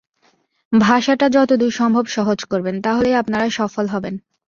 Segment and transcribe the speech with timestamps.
[0.73, 4.15] ভাষাটা যতদূর সম্ভব সহজ করবেন, তা হলেই আপনারা সফল হবেন।